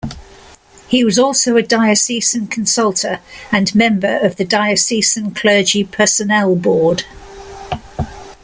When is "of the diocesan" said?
4.25-5.35